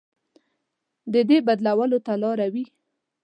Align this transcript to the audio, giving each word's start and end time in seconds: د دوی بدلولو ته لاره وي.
د 1.13 1.15
دوی 1.27 1.39
بدلولو 1.47 1.97
ته 2.05 2.13
لاره 2.23 2.47
وي. 2.53 2.65